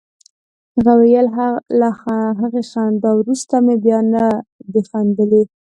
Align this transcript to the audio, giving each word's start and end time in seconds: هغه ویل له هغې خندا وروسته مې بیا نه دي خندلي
هغه 0.75 0.93
ویل 1.01 1.27
له 1.79 1.89
هغې 2.41 2.63
خندا 2.71 3.11
وروسته 3.15 3.55
مې 3.65 3.75
بیا 3.85 3.99
نه 4.13 4.25
دي 4.71 4.81
خندلي 4.89 5.43